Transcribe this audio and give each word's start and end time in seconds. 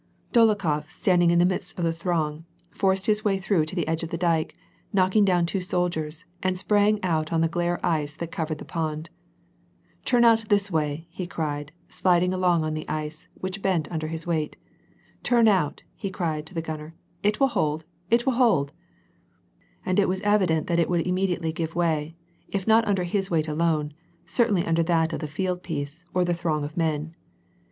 Dolokhof, 0.33 0.89
standing 0.89 1.29
in 1.29 1.37
the 1.37 1.45
midst 1.45 1.77
of 1.77 1.85
the 1.85 1.93
throng, 1.93 2.43
forced 2.71 3.05
bis 3.05 3.23
way 3.23 3.37
through 3.37 3.67
to 3.67 3.75
the 3.75 3.87
edge 3.87 4.01
of 4.01 4.09
the 4.09 4.17
dyke, 4.17 4.55
knocking 4.91 5.23
down 5.23 5.45
two 5.45 5.61
sol 5.61 5.91
diers, 5.91 6.25
and 6.41 6.57
sprang 6.57 6.99
out 7.03 7.31
on 7.31 7.41
the 7.41 7.47
glare 7.47 7.79
ice 7.85 8.15
that 8.15 8.31
covered 8.31 8.57
the 8.57 8.65
pond." 8.65 9.11
Turn 10.03 10.25
out 10.25 10.49
this 10.49 10.71
way!'' 10.71 11.05
he 11.11 11.27
cried, 11.27 11.71
sliding 11.87 12.33
along 12.33 12.63
on 12.63 12.73
the 12.73 12.89
ice, 12.89 13.27
which 13.35 13.61
bent 13.61 13.87
under 13.91 14.07
his 14.07 14.25
weight." 14.25 14.57
Turn 15.21 15.47
out," 15.47 15.83
he 15.95 16.09
cried 16.09 16.47
to 16.47 16.55
tbe 16.55 16.63
gunner," 16.65 16.95
it 17.21 17.39
will 17.39 17.49
hold! 17.49 17.85
it 18.09 18.25
will 18.25 18.33
hold!" 18.33 18.69
The 18.69 18.73
ice 18.73 18.79
held 18.79 18.89
him, 18.89 18.95
but 19.05 19.19
it 19.19 19.19
yielded 19.23 19.69
and 19.85 19.97
cracked, 19.97 19.99
and 19.99 19.99
it 19.99 20.09
was 20.09 20.21
evi 20.21 20.47
dent 20.47 20.67
that 20.67 20.79
it 20.79 20.89
would 20.89 21.05
immediately 21.05 21.53
give 21.53 21.75
way, 21.75 22.15
if 22.47 22.65
not 22.67 22.87
under 22.87 23.05
bis 23.05 23.29
weight 23.29 23.47
alone, 23.47 23.93
certainly 24.25 24.65
under 24.65 24.81
that 24.81 25.13
of 25.13 25.19
the 25.19 25.27
field 25.27 25.61
piece, 25.61 26.05
or 26.11 26.25
tbe 26.25 26.35
throng 26.37 26.63
of 26.63 26.75
men. 26.75 27.13